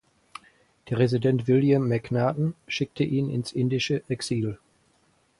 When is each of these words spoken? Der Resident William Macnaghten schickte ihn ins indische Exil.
Der 0.89 0.97
Resident 0.97 1.45
William 1.47 1.87
Macnaghten 1.87 2.55
schickte 2.67 3.03
ihn 3.03 3.29
ins 3.29 3.51
indische 3.51 4.01
Exil. 4.09 4.57